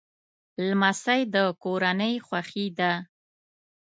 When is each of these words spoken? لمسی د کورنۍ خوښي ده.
لمسی 0.67 1.21
د 1.33 1.35
کورنۍ 1.63 2.13
خوښي 2.25 2.67
ده. 2.79 2.91